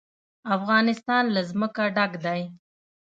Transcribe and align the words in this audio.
افغانستان 0.57 1.23
له 1.35 1.41
ځمکه 1.49 1.83
ډک 1.95 2.11
دی. 2.25 2.41